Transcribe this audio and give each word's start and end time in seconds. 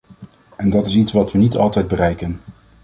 En 0.55 0.69
dat 0.69 0.85
is 0.85 0.95
iets 0.95 1.11
wat 1.11 1.31
we 1.31 1.37
niet 1.37 1.55
altijd 1.57 1.87
bereiken. 1.87 2.39